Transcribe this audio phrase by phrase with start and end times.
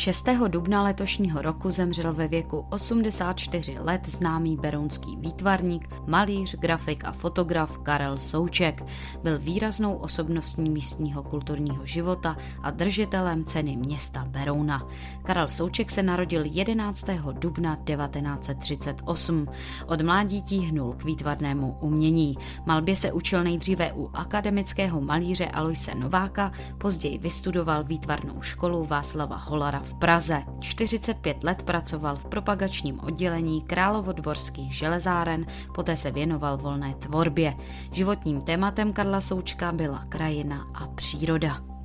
[0.00, 0.28] 6.
[0.48, 7.78] dubna letošního roku zemřel ve věku 84 let známý berounský výtvarník, malíř, grafik a fotograf
[7.78, 8.84] Karel Souček.
[9.22, 14.88] Byl výraznou osobností místního kulturního života a držitelem ceny města Berouna.
[15.22, 17.06] Karel Souček se narodil 11.
[17.32, 19.46] dubna 1938.
[19.86, 22.36] Od mládí tíhnul k výtvarnému umění.
[22.66, 29.89] Malbě se učil nejdříve u akademického malíře Aloise Nováka, později vystudoval výtvarnou školu Václava Holara
[29.90, 30.42] v Praze.
[30.60, 37.54] 45 let pracoval v propagačním oddělení Královodvorských železáren, poté se věnoval volné tvorbě.
[37.92, 41.79] Životním tématem Karla Součka byla krajina a příroda.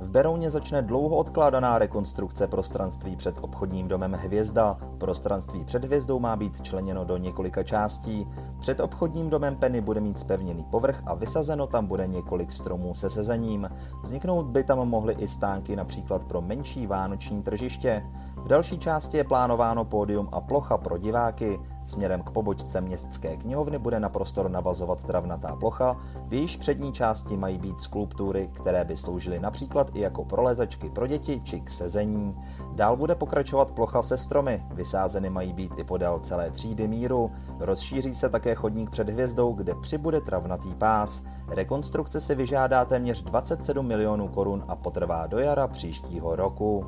[0.00, 4.78] V Berouně začne dlouho odkládaná rekonstrukce prostranství před obchodním domem Hvězda.
[4.98, 8.28] Prostranství před hvězdou má být členěno do několika částí.
[8.60, 13.10] Před obchodním domem Penny bude mít spevněný povrch a vysazeno tam bude několik stromů se
[13.10, 13.70] sezením.
[14.02, 18.02] Vzniknout by tam mohly i stánky například pro menší vánoční tržiště.
[18.36, 21.60] V další části je plánováno pódium a plocha pro diváky.
[21.90, 25.96] Směrem k pobočce městské knihovny bude na prostor navazovat travnatá plocha,
[26.26, 31.06] v jejíž přední části mají být skulptury, které by sloužily například i jako prolezačky pro
[31.06, 32.36] děti či k sezení.
[32.72, 38.14] Dál bude pokračovat plocha se stromy, vysázeny mají být i podél celé třídy míru, rozšíří
[38.14, 41.22] se také chodník před hvězdou, kde přibude travnatý pás.
[41.48, 46.84] Rekonstrukce si vyžádá téměř 27 milionů korun a potrvá do jara příštího roku.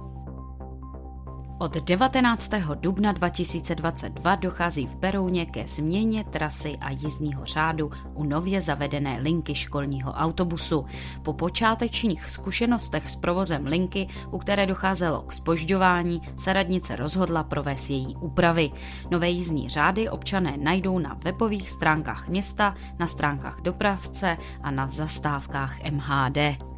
[1.59, 2.51] Od 19.
[2.75, 9.55] dubna 2022 dochází v Berouně ke změně trasy a jízdního řádu u nově zavedené linky
[9.55, 10.85] školního autobusu.
[11.23, 17.91] Po počátečních zkušenostech s provozem linky, u které docházelo k spožďování, se radnice rozhodla provést
[17.91, 18.71] její úpravy.
[19.11, 25.91] Nové jízdní řády občané najdou na webových stránkách města, na stránkách dopravce a na zastávkách
[25.91, 26.72] MHD.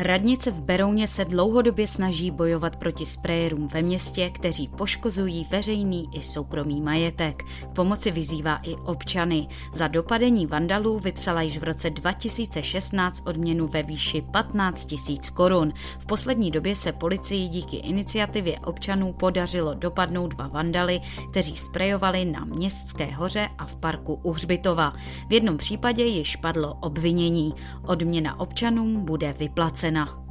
[0.00, 6.22] Radnice v Berouně se dlouhodobě snaží bojovat proti sprayerům ve městě, kteří poškozují veřejný i
[6.22, 7.42] soukromý majetek.
[7.42, 9.48] K pomoci vyzývá i občany.
[9.74, 15.72] Za dopadení vandalů vypsala již v roce 2016 odměnu ve výši 15 tisíc korun.
[15.98, 22.44] V poslední době se policii díky iniciativě občanů podařilo dopadnout dva vandaly, kteří sprejovali na
[22.44, 24.92] Městské hoře a v parku u Hřbitova.
[25.28, 27.54] V jednom případě již padlo obvinění.
[27.86, 30.28] Odměna občanům bude vyplacena cena.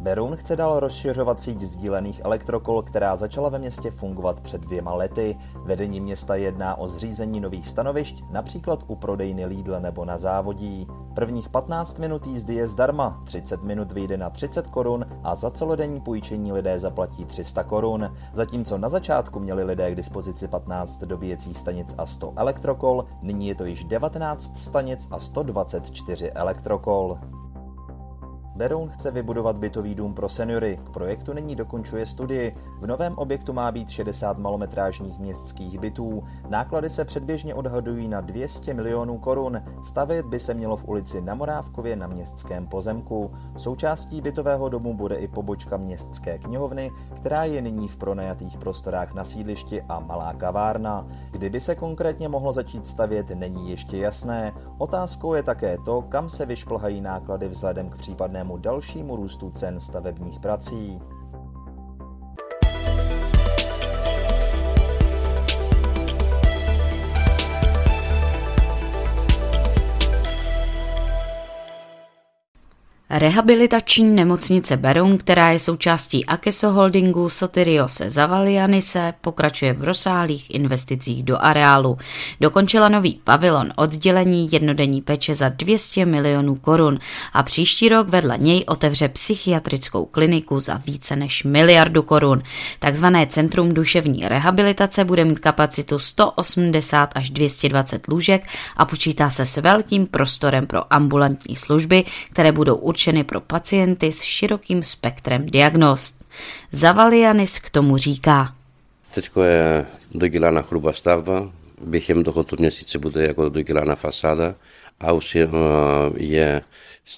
[0.00, 5.36] Beroun chce dál rozšiřovat síť sdílených elektrokol, která začala ve městě fungovat před dvěma lety.
[5.64, 10.86] Vedení města jedná o zřízení nových stanovišť, například u prodejny Lidl nebo na závodí.
[11.14, 16.00] Prvních 15 minut jízdy je zdarma, 30 minut vyjde na 30 korun a za celodenní
[16.00, 18.14] půjčení lidé zaplatí 300 korun.
[18.32, 23.54] Zatímco na začátku měli lidé k dispozici 15 dobíjecích stanic a 100 elektrokol, nyní je
[23.54, 27.18] to již 19 stanic a 124 elektrokol.
[28.56, 30.80] Beroun chce vybudovat bytový dům pro seniory.
[30.84, 32.56] K projektu nyní dokončuje studii.
[32.80, 36.24] V novém objektu má být 60 malometrážních městských bytů.
[36.48, 39.62] Náklady se předběžně odhadují na 200 milionů korun.
[39.82, 43.30] Stavět by se mělo v ulici na Morávkově na městském pozemku.
[43.56, 49.24] Součástí bytového domu bude i pobočka městské knihovny, která je nyní v pronajatých prostorách na
[49.24, 51.06] sídlišti a malá kavárna.
[51.30, 54.52] Kdyby se konkrétně mohlo začít stavět, není ještě jasné.
[54.78, 59.80] Otázkou je také to, kam se vyšplhají náklady vzhledem k případnému možnému dalšímu růstu cen
[59.80, 60.98] stavebních prací.
[73.18, 81.38] Rehabilitační nemocnice Beroun, která je součástí Akeso Holdingu Sotiriose Zavalianise, pokračuje v rozsáhlých investicích do
[81.38, 81.98] areálu.
[82.40, 86.98] Dokončila nový pavilon oddělení jednodenní peče za 200 milionů korun
[87.32, 92.42] a příští rok vedle něj otevře psychiatrickou kliniku za více než miliardu korun.
[92.78, 98.46] Takzvané Centrum duševní rehabilitace bude mít kapacitu 180 až 220 lůžek
[98.76, 102.74] a počítá se s velkým prostorem pro ambulantní služby, které budou
[103.06, 106.18] určeny pro pacienty s širokým spektrem diagnóz.
[106.72, 108.54] Zavalianis k tomu říká.
[109.14, 111.52] Teď je dodělána hrubá stavba,
[111.86, 114.54] během tohoto měsíce bude jako dodělána fasáda
[115.00, 115.48] a už je,
[116.16, 116.62] je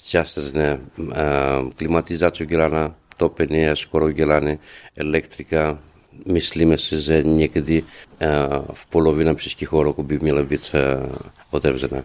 [0.04, 0.78] částečně
[1.76, 4.58] klimatizace udělána, topení je skoro udělané,
[4.96, 5.78] elektrika,
[6.26, 7.82] myslíme si, že někdy
[8.72, 10.72] v polovině příštího roku by měla být
[11.50, 12.04] otevřena.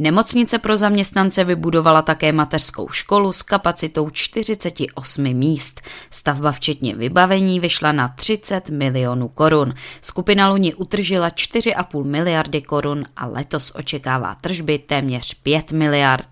[0.00, 5.80] Nemocnice pro zaměstnance vybudovala také mateřskou školu s kapacitou 48 míst.
[6.10, 9.74] Stavba včetně vybavení vyšla na 30 milionů korun.
[10.00, 16.28] Skupina Luni utržila 4,5 miliardy korun a letos očekává tržby téměř 5 miliard.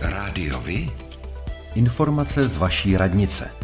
[0.00, 0.90] Rádiovi?
[1.74, 3.61] Informace z vaší radnice.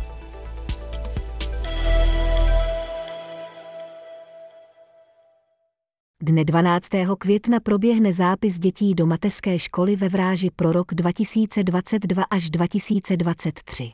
[6.29, 6.89] Dne 12.
[7.19, 13.91] května proběhne zápis dětí do mateřské školy ve Vráži pro rok 2022 až 2023.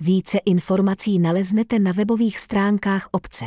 [0.00, 3.44] Více informací naleznete na webových stránkách obce.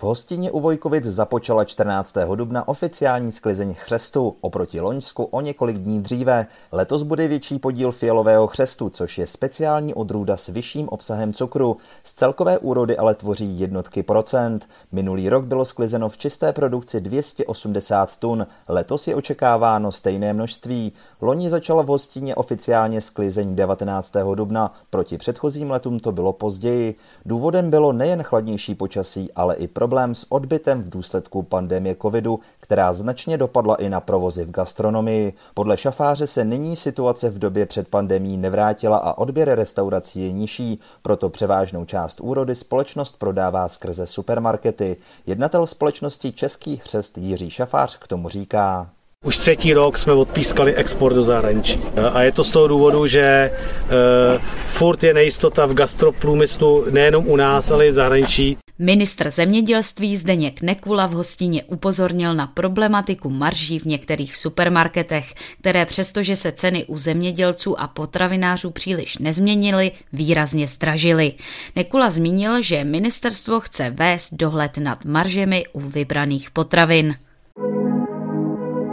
[0.00, 2.14] V hostině u Vojkovic započala 14.
[2.34, 6.46] dubna oficiální sklizeň chřestu, oproti Loňsku o několik dní dříve.
[6.72, 11.76] Letos bude větší podíl fialového chřestu, což je speciální odrůda s vyšším obsahem cukru.
[12.04, 14.68] Z celkové úrody ale tvoří jednotky procent.
[14.92, 20.92] Minulý rok bylo sklizeno v čisté produkci 280 tun, letos je očekáváno stejné množství.
[21.20, 24.12] Loni začala v hostině oficiálně sklizeň 19.
[24.34, 26.94] dubna, proti předchozím letům to bylo později.
[27.26, 32.40] Důvodem bylo nejen chladnější počasí, ale i pro problém s odbytem v důsledku pandemie covidu,
[32.60, 35.32] která značně dopadla i na provozy v gastronomii.
[35.54, 40.80] Podle šafáře se nyní situace v době před pandemí nevrátila a odběr restaurací je nižší,
[41.02, 44.96] proto převážnou část úrody společnost prodává skrze supermarkety.
[45.26, 48.88] Jednatel společnosti Český hřest Jiří Šafář k tomu říká.
[49.24, 51.80] Už třetí rok jsme odpískali export do zahraničí.
[52.12, 53.52] A je to z toho důvodu, že
[53.82, 58.58] uh, furt je nejistota v gastroprůmyslu nejenom u nás, ale i v zahraničí.
[58.82, 66.36] Ministr zemědělství Zdeněk Nekula v hostině upozornil na problematiku marží v některých supermarketech, které přestože
[66.36, 71.32] se ceny u zemědělců a potravinářů příliš nezměnily, výrazně stražily.
[71.76, 77.14] Nekula zmínil, že ministerstvo chce vést dohled nad maržemi u vybraných potravin.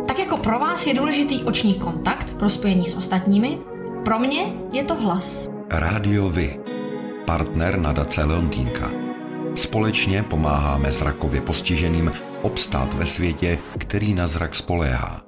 [0.08, 3.58] Tak jako pro vás je důležitý oční kontakt pro spojení s ostatními,
[4.06, 5.50] pro mě je to hlas.
[5.70, 6.60] Rádio Vy,
[7.26, 9.07] partner nadace Leontýnka.
[9.58, 12.12] Společně pomáháme zrakově postiženým
[12.42, 15.22] obstát ve světě, který na zrak spoléhá.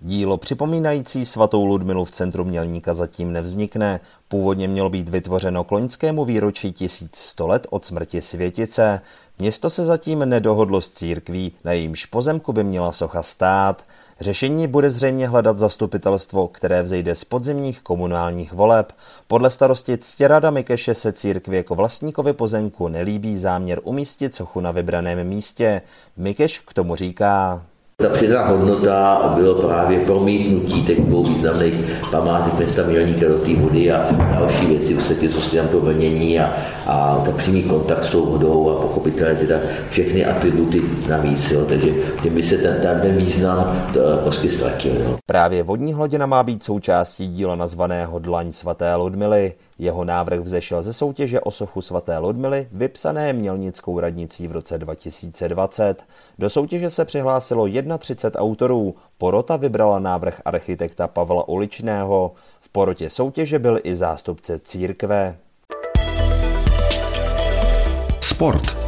[0.00, 4.00] Dílo připomínající svatou Ludmilu v centru Mělníka zatím nevznikne.
[4.28, 9.00] Původně mělo být vytvořeno k loňskému výročí 1100 let od smrti světice.
[9.38, 13.84] Město se zatím nedohodlo s církví, na jejímž pozemku by měla socha stát.
[14.22, 18.92] Řešení bude zřejmě hledat zastupitelstvo, které vzejde z podzimních komunálních voleb.
[19.26, 25.24] Podle starosti Ctěrada Mikeše se církvi jako vlastníkovi pozemku nelíbí záměr umístit sochu na vybraném
[25.28, 25.82] místě.
[26.16, 27.62] Mikeš k tomu říká.
[27.96, 31.74] Ta přidaná hodnota bylo právě promítnutí těch dvou významných
[32.10, 34.06] památek města Mělníka do té vody a
[34.38, 36.52] další věci, vlastně co se tam to vlnění a,
[36.86, 39.56] a ta přímý kontakt s tou vodou a pochopitelně teda
[39.90, 41.90] všechny atributy navíc, jo, takže
[42.22, 44.92] tím by se ten, ten, ten význam eh, prostě ztratil.
[45.00, 45.18] Jo.
[45.26, 49.52] Právě vodní hladina má být součástí díla nazvaného Dlaň svaté Ludmily.
[49.78, 56.04] Jeho návrh vzešel ze soutěže o sochu svaté Ludmily, vypsané Mělnickou radnicí v roce 2020.
[56.38, 57.66] Do soutěže se přihlásilo
[57.98, 58.94] 31 autorů.
[59.18, 62.32] Porota vybrala návrh architekta Pavla Uličného.
[62.60, 65.36] V porotě soutěže byl i zástupce církve.
[68.20, 68.81] Sport.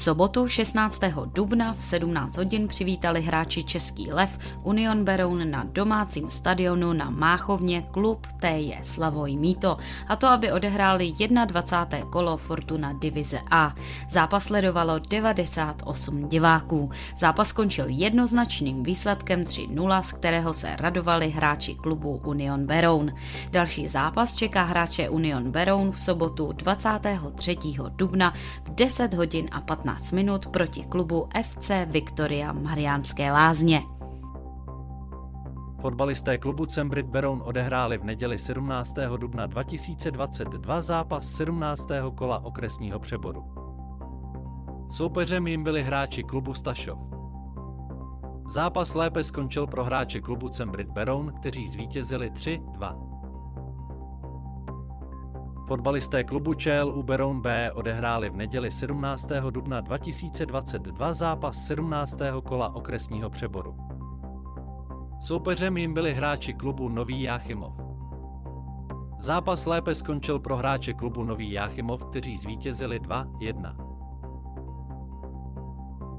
[0.00, 1.00] Sobotu 16.
[1.34, 7.82] dubna v 17 hodin přivítali hráči Český lev Union Beroun na domácím stadionu na Máchovně
[7.82, 9.76] klub TJ Slavoj Míto
[10.08, 11.12] a to, aby odehráli
[11.46, 12.10] 21.
[12.10, 13.74] kolo Fortuna Divize A.
[14.10, 16.90] Zápas sledovalo 98 diváků.
[17.18, 23.12] Zápas skončil jednoznačným výsledkem 3-0, z kterého se radovali hráči klubu Union Beroun.
[23.50, 27.56] Další zápas čeká hráče Union Beroun v sobotu 23.
[27.96, 33.80] dubna v 10 hodin a 15 15 minut proti klubu FC Viktoria Mariánské lázně.
[35.80, 38.94] Fotbalisté klubu Cembrit Beroun odehráli v neděli 17.
[39.16, 41.88] dubna 2022 zápas 17.
[42.14, 43.44] kola okresního přeboru.
[44.90, 46.98] Soupeřem jim byli hráči klubu Stašov.
[48.50, 53.09] Zápas lépe skončil pro hráče klubu Cembrit Beroun, kteří zvítězili 3-2.
[55.70, 59.28] Fotbalisté klubu ČLU Beroun B odehráli v neděli 17.
[59.50, 62.18] dubna 2022 zápas 17.
[62.44, 63.76] kola okresního přeboru.
[65.20, 67.72] Soupeřem jim byli hráči klubu Nový Jáchymov.
[69.20, 73.74] Zápas lépe skončil pro hráče klubu Nový Jáchymov, kteří zvítězili 2-1.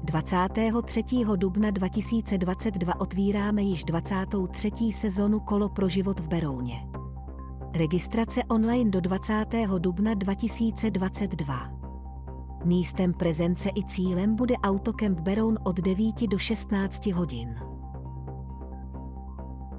[0.04, 1.04] 23.
[1.36, 4.70] dubna 2022 otvíráme již 23.
[4.92, 7.01] sezonu Kolo pro život v Berouně.
[7.74, 9.46] Registrace online do 20.
[9.78, 11.70] dubna 2022.
[12.64, 17.54] Místem prezence i cílem bude Autokemp Beroun od 9 do 16 hodin.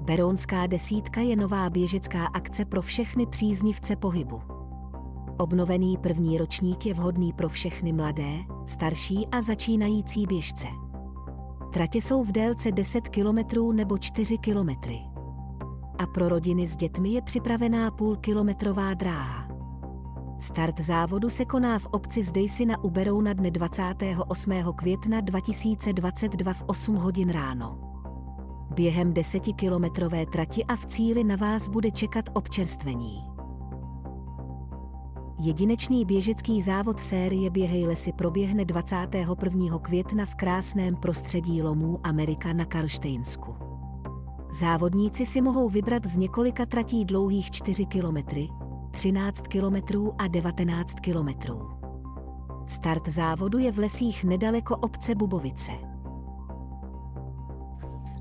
[0.00, 4.42] Berounská desítka je nová běžecká akce pro všechny příznivce pohybu.
[5.38, 8.32] Obnovený první ročník je vhodný pro všechny mladé,
[8.66, 10.66] starší a začínající běžce.
[11.72, 15.13] Tratě jsou v délce 10 km nebo 4 km
[15.98, 19.48] a pro rodiny s dětmi je připravená půlkilometrová dráha.
[20.40, 24.52] Start závodu se koná v obci Zdejsi na Uberou na dne 28.
[24.76, 27.78] května 2022 v 8 hodin ráno.
[28.74, 33.24] Během desetikilometrové trati a v cíli na vás bude čekat občerstvení.
[35.38, 39.78] Jedinečný běžecký závod série Běhej lesy proběhne 21.
[39.78, 43.73] května v krásném prostředí lomů Amerika na Karlštejnsku.
[44.54, 48.16] Závodníci si mohou vybrat z několika tratí dlouhých 4 km,
[48.90, 51.28] 13 km a 19 km.
[52.66, 55.93] Start závodu je v lesích nedaleko obce Bubovice.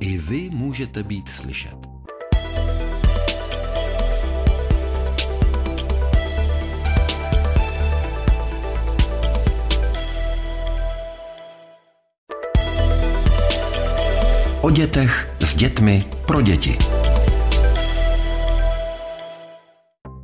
[0.00, 1.76] I vy můžete být slyšet.
[14.60, 16.78] O dětech s dětmi pro děti.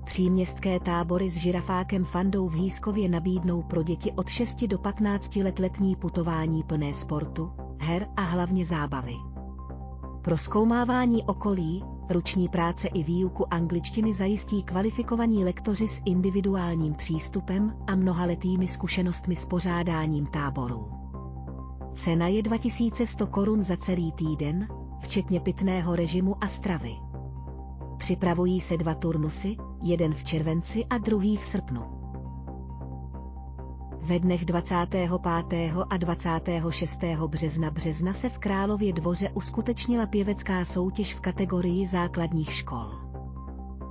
[0.05, 5.59] Příměstské tábory s žirafákem Fandou v Hýskově nabídnou pro děti od 6 do 15 let
[5.59, 9.15] letní putování plné sportu, her a hlavně zábavy.
[10.23, 17.95] Pro zkoumávání okolí, Ruční práce i výuku angličtiny zajistí kvalifikovaní lektoři s individuálním přístupem a
[17.95, 20.89] mnohaletými zkušenostmi s pořádáním táborů.
[21.95, 24.69] Cena je 2100 korun za celý týden,
[25.01, 26.97] včetně pitného režimu a stravy.
[27.99, 32.00] Připravují se dva turnusy, jeden v červenci a druhý v srpnu.
[34.03, 35.11] Ve dnech 25.
[35.91, 37.01] a 26.
[37.27, 42.91] března března se v Králově dvoře uskutečnila pěvecká soutěž v kategorii základních škol.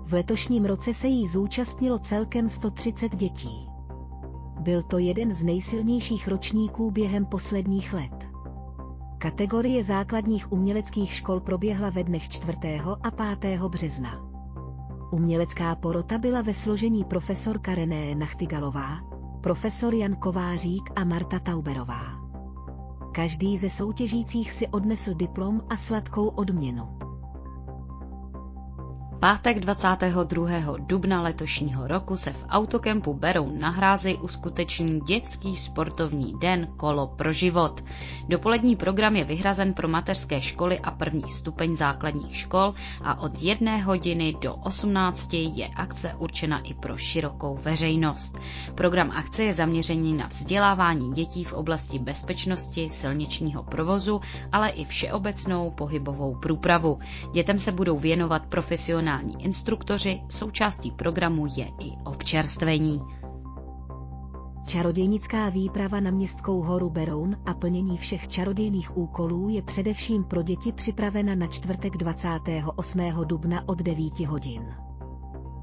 [0.06, 3.68] V letošním roce se jí zúčastnilo celkem 130 dětí.
[4.60, 8.12] Byl to jeden z nejsilnějších ročníků během posledních let.
[9.18, 12.58] Kategorie základních uměleckých škol proběhla ve dnech 4.
[13.04, 13.62] a 5.
[13.62, 14.30] března.
[15.12, 19.09] Umělecká porota byla ve složení profesorka René Nachtigalová,
[19.42, 22.04] profesor Jan Kovářík a Marta Tauberová.
[23.16, 27.09] Každý ze soutěžících si odnesl diplom a sladkou odměnu
[29.20, 30.78] pátek 22.
[30.80, 37.34] dubna letošního roku se v autokempu Beroun na Hrázi uskuteční dětský sportovní den Kolo pro
[37.34, 37.84] život.
[38.28, 42.74] Dopolední program je vyhrazen pro mateřské školy a první stupeň základních škol
[43.04, 48.38] a od jedné hodiny do 18 je akce určena i pro širokou veřejnost.
[48.76, 54.22] Program akce je zaměřený na vzdělávání dětí v oblasti bezpečnosti silničního provozu,
[54.52, 57.00] ale i všeobecnou pohybovou průpravu.
[57.34, 63.02] Dětem se budou věnovat profesionální profesionální instruktoři, součástí programu je i občerstvení.
[64.66, 70.72] Čarodějnická výprava na městskou horu Beroun a plnění všech čarodějných úkolů je především pro děti
[70.72, 73.00] připravena na čtvrtek 28.
[73.26, 74.76] dubna od 9 hodin.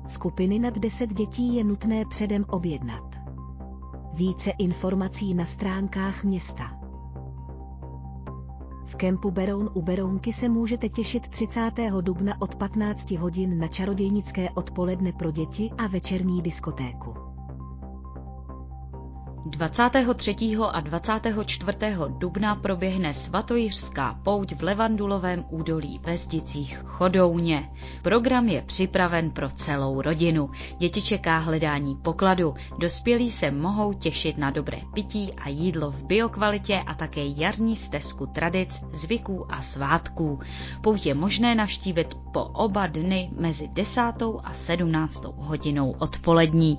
[0.09, 3.05] Skupiny nad 10 dětí je nutné předem objednat.
[4.15, 6.86] Více informací na stránkách města
[8.95, 11.71] kempu Beroun u Berounky se můžete těšit 30.
[12.01, 17.36] dubna od 15 hodin na čarodějnické odpoledne pro děti a večerní diskotéku.
[19.51, 20.37] 23.
[20.73, 21.79] a 24.
[22.09, 27.71] dubna proběhne svatojiřská pouť v Levandulovém údolí ve Zdicích Chodouně.
[28.03, 30.51] Program je připraven pro celou rodinu.
[30.79, 32.55] Děti čeká hledání pokladu.
[32.79, 38.27] Dospělí se mohou těšit na dobré pití a jídlo v biokvalitě a také jarní stezku
[38.27, 40.41] tradic, zvyků a svátků.
[40.81, 44.01] Pouť je možné navštívit po oba dny mezi 10.
[44.45, 45.25] a 17.
[45.37, 46.79] hodinou odpolední.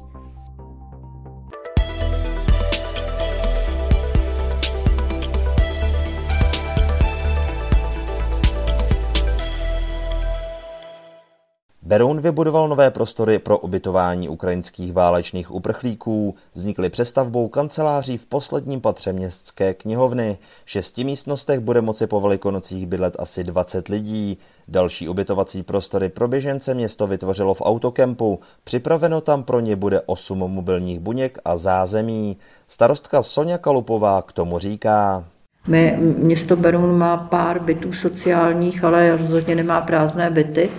[11.88, 16.36] Beroun vybudoval nové prostory pro ubytování ukrajinských válečných uprchlíků.
[16.54, 20.38] Vznikly přestavbou kanceláří v posledním patře městské knihovny.
[20.66, 24.38] V šesti místnostech bude moci po velikonocích bydlet asi 20 lidí.
[24.68, 28.40] Další ubytovací prostory pro běžence město vytvořilo v autokempu.
[28.64, 32.38] Připraveno tam pro ně bude 8 mobilních buněk a zázemí.
[32.68, 35.26] Starostka Sonja Kalupová k tomu říká.
[35.68, 40.70] My, město Beroun má pár bytů sociálních, ale rozhodně nemá prázdné byty.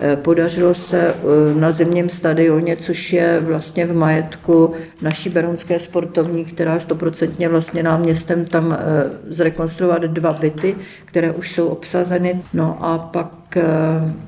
[0.00, 1.14] Eh, podařilo se eh,
[1.60, 7.82] na zimním stadioně, což je vlastně v majetku naší berounské sportovní, která je stoprocentně vlastně
[7.82, 8.78] náměstem tam eh,
[9.28, 12.40] zrekonstruovat dva byty, které už jsou obsazeny.
[12.54, 13.58] No a pak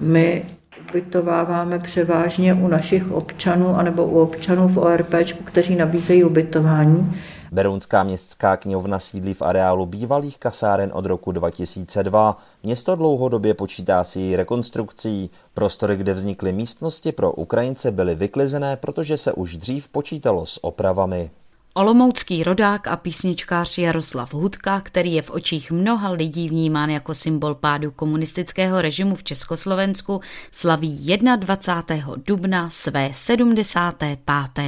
[0.00, 0.42] my
[0.90, 7.16] ubytováváme převážně u našich občanů anebo u občanů v ORP, kteří nabízejí ubytování.
[7.52, 12.38] Berounská městská knihovna sídlí v areálu bývalých kasáren od roku 2002.
[12.62, 15.30] Město dlouhodobě počítá s její rekonstrukcí.
[15.54, 21.30] Prostory, kde vznikly místnosti pro Ukrajince, byly vyklizené, protože se už dřív počítalo s opravami.
[21.74, 27.54] Olomoucký rodák a písničkář Jaroslav Hudka, který je v očích mnoha lidí vnímán jako symbol
[27.54, 30.20] pádu komunistického režimu v Československu,
[30.52, 32.14] slaví 21.
[32.26, 34.18] dubna své 75.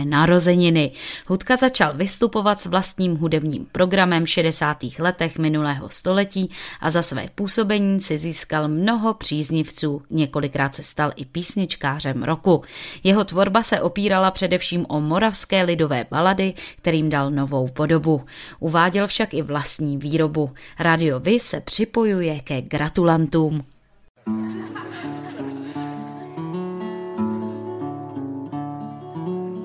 [0.04, 0.90] narozeniny.
[1.26, 4.78] Hudka začal vystupovat s vlastním hudebním programem v 60.
[4.98, 10.02] letech minulého století a za své působení si získal mnoho příznivců.
[10.10, 12.62] Několikrát se stal i písničkářem roku.
[13.04, 18.22] Jeho tvorba se opírala především o moravské lidové balady, které kterým dal novou podobu.
[18.60, 20.50] Uváděl však i vlastní výrobu.
[20.78, 23.64] Radio Vy se připojuje ke gratulantům.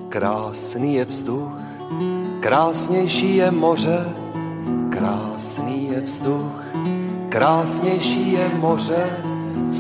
[0.10, 1.54] Krásný je vzduch,
[2.40, 4.06] krásnější je moře,
[4.90, 6.64] krásný je vzduch,
[7.30, 9.06] krásnější je moře,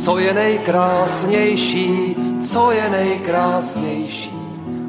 [0.04, 2.15] co je nejkrásnější,
[2.46, 4.34] co je nejkrásnější,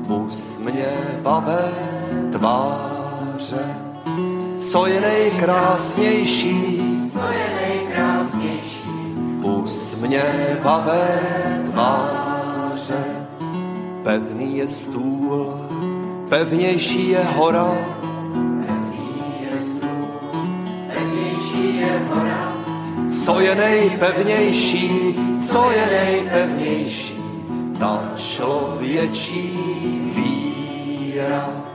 [0.08, 1.97] usměvavé
[2.32, 3.76] tváře.
[4.58, 6.82] Co je nejkrásnější?
[7.12, 8.88] Co je nejkrásnější?
[9.42, 11.20] Usměvavé
[11.70, 13.04] tváře.
[14.02, 15.54] Pevný je stůl,
[16.28, 17.78] pevnější je hora,
[23.28, 25.14] co je nejpevnější,
[25.48, 27.18] co je nejpevnější,
[27.78, 29.58] ta člověčí
[30.16, 31.67] víra.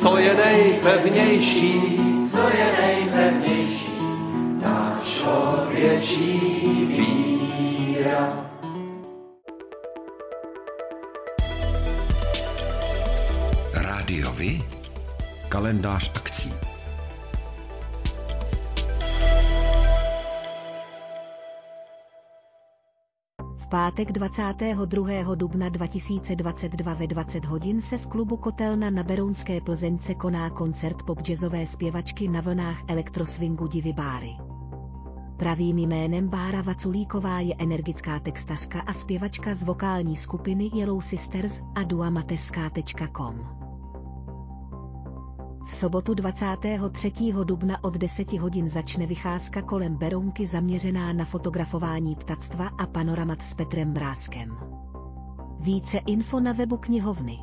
[0.00, 1.80] Co je nejpevnější,
[2.30, 3.92] co je nejpevnější,
[4.62, 6.40] ta člověčí
[6.88, 8.50] víra.
[13.72, 14.62] Rádiovi?
[15.48, 16.52] Kalendář akcí.
[23.74, 25.34] Pátek 22.
[25.34, 31.20] dubna 2022 ve 20 hodin se v klubu Kotelna na Berounské Plzeňce koná koncert pop
[31.22, 34.36] jazzové zpěvačky na vlnách elektroswingu Divy Báry.
[35.36, 41.82] Pravým jménem Bára Vaculíková je energická textařka a zpěvačka z vokální skupiny Yellow Sisters a
[41.82, 43.73] duamateřská.com.
[45.66, 47.12] V sobotu 23.
[47.44, 53.54] dubna od 10 hodin začne vycházka kolem Berounky zaměřená na fotografování ptactva a panoramat s
[53.54, 54.56] Petrem Bráskem.
[55.60, 57.38] Více info na webu knihovny.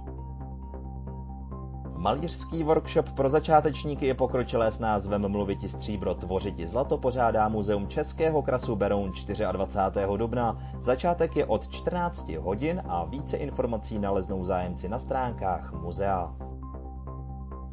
[1.96, 8.42] Malířský workshop pro začátečníky je pokročilé s názvem Mluviti stříbro, tvořiti zlato pořádá Muzeum Českého
[8.42, 9.12] krasu Beroun
[9.52, 10.18] 24.
[10.18, 10.58] dubna.
[10.80, 16.51] Začátek je od 14 hodin a více informací naleznou zájemci na stránkách muzea.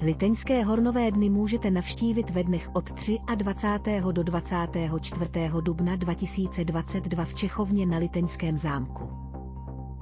[0.02, 2.90] Liteňské hornové dny můžete navštívit ve dnech od
[3.34, 4.00] 23.
[4.12, 5.30] do 24.
[5.60, 9.10] dubna 2022 v Čechovně na Liteňském zámku.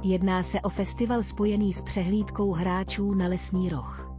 [0.03, 4.17] Jedná se o festival spojený s přehlídkou hráčů na lesní roh.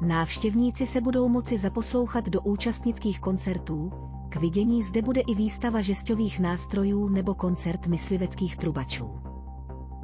[0.00, 3.92] Návštěvníci se budou moci zaposlouchat do účastnických koncertů,
[4.28, 9.10] k vidění zde bude i výstava žestových nástrojů nebo koncert mysliveckých trubačů.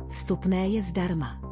[0.08, 1.45] Vstupné je zdarma.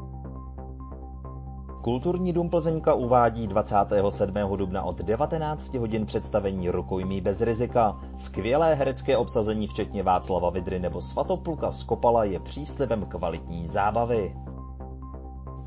[1.85, 4.35] Kulturní dům Plzeňka uvádí 27.
[4.57, 8.01] dubna od 19 hodin představení Rukojmí bez rizika.
[8.17, 14.35] Skvělé herecké obsazení včetně Václava Vidry nebo Svatopluka Skopala je příslibem kvalitní zábavy.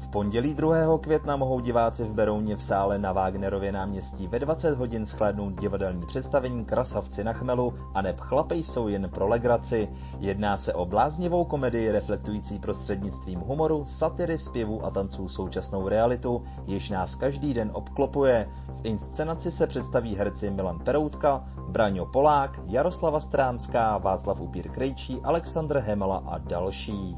[0.08, 0.98] V pondělí 2.
[1.02, 6.06] května mohou diváci v Berouně v sále na Wagnerově náměstí ve 20 hodin shlédnout divadelní
[6.06, 9.90] představení Krasavci na chmelu a neb chlapej jsou jen pro legraci.
[10.20, 16.90] Jedná se o bláznivou komedii reflektující prostřednictvím humoru, satyry, zpěvů a tanců současnou realitu, jež
[16.90, 18.50] nás každý den obklopuje.
[18.82, 25.78] V inscenaci se představí herci Milan Peroutka, Braňo Polák, Jaroslava Stránská, Václav Upír Krejčí, Aleksandr
[25.78, 27.18] Hemala a další.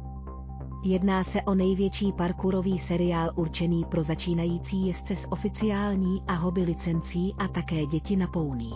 [0.83, 7.35] Jedná se o největší parkourový seriál určený pro začínající jezdce s oficiální a hobby licencí
[7.37, 8.71] a také děti na pouní.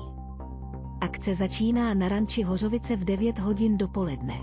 [1.02, 4.36] Akce začíná na ranči Hořovice v 9 hodin dopoledne.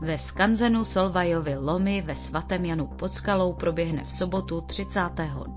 [0.00, 5.00] Ve skanzenu Solvajovy lomy ve svatém Janu pod skalou proběhne v sobotu 30.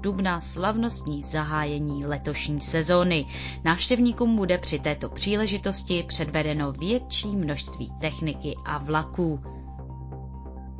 [0.01, 3.25] dubna slavnostní zahájení letošní sezóny.
[3.63, 9.56] Návštěvníkům bude při této příležitosti předvedeno větší množství techniky a vlaků.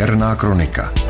[0.00, 1.09] Černá kronika.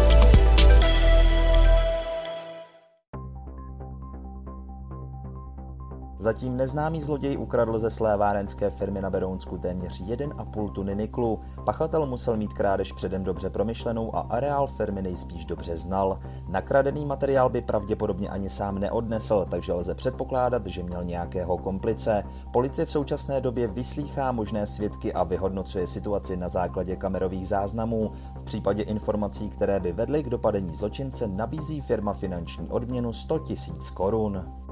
[6.21, 11.41] Zatím neznámý zloděj ukradl ze slévárenské firmy na Berounsku téměř 1,5 tuny niklu.
[11.65, 16.21] Pachatel musel mít krádež předem dobře promyšlenou a areál firmy nejspíš dobře znal.
[16.49, 22.25] Nakradený materiál by pravděpodobně ani sám neodnesl, takže lze předpokládat, že měl nějakého komplice.
[22.53, 28.13] Policie v současné době vyslýchá možné svědky a vyhodnocuje situaci na základě kamerových záznamů.
[28.35, 33.49] V případě informací, které by vedly k dopadení zločince, nabízí firma finanční odměnu 100 000
[33.95, 34.70] korun.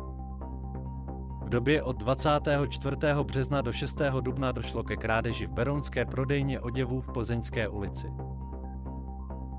[1.48, 2.96] V době od 24.
[3.22, 3.96] března do 6.
[4.20, 8.12] dubna došlo ke krádeži v Berounské prodejně oděvů v Plzeňské ulici.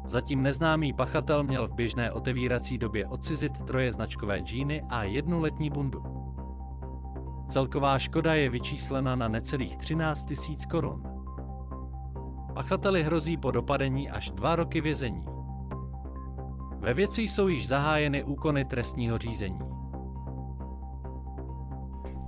[0.06, 5.70] Zatím neznámý pachatel měl v běžné otevírací době odcizit troje značkové džíny a jednu letní
[5.70, 6.04] bundu.
[7.50, 11.04] Celková škoda je vyčíslena na necelých 13 000 korun.
[12.54, 15.26] Pachateli hrozí po dopadení až dva roky vězení.
[16.80, 19.79] Ve věci jsou již zahájeny úkony trestního řízení.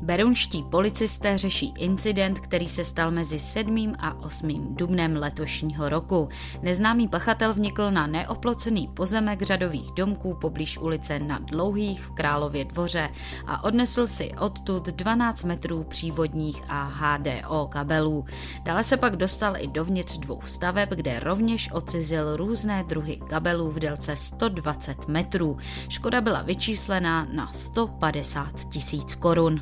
[0.01, 3.93] Berunští policisté řeší incident, který se stal mezi 7.
[3.99, 4.75] a 8.
[4.75, 6.29] dubnem letošního roku.
[6.61, 13.09] Neznámý pachatel vnikl na neoplocený pozemek řadových domků poblíž ulice na Dlouhých v Králově dvoře
[13.47, 18.25] a odnesl si odtud 12 metrů přívodních a HDO kabelů.
[18.63, 23.79] Dále se pak dostal i dovnitř dvou staveb, kde rovněž odcizil různé druhy kabelů v
[23.79, 25.57] délce 120 metrů.
[25.89, 29.61] Škoda byla vyčíslená na 150 tisíc korun.